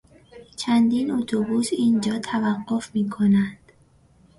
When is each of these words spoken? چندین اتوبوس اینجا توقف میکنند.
چندین 0.55 1.11
اتوبوس 1.11 1.67
اینجا 1.71 2.19
توقف 2.19 2.95
میکنند. 2.95 3.71